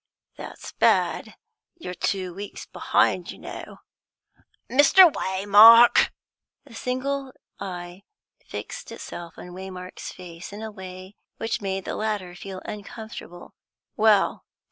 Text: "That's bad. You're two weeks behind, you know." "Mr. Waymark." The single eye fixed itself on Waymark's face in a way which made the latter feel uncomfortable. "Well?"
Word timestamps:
"That's 0.35 0.71
bad. 0.71 1.35
You're 1.77 1.93
two 1.93 2.33
weeks 2.33 2.65
behind, 2.65 3.29
you 3.29 3.37
know." 3.37 3.81
"Mr. 4.67 5.11
Waymark." 5.13 6.09
The 6.65 6.73
single 6.73 7.33
eye 7.59 8.01
fixed 8.47 8.91
itself 8.91 9.35
on 9.37 9.49
Waymark's 9.49 10.11
face 10.11 10.51
in 10.51 10.63
a 10.63 10.71
way 10.71 11.17
which 11.37 11.61
made 11.61 11.85
the 11.85 11.93
latter 11.93 12.33
feel 12.33 12.63
uncomfortable. 12.65 13.53
"Well?" 13.95 14.43